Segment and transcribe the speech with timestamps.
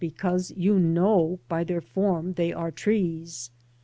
[0.01, 3.51] because you know by their form they are trees.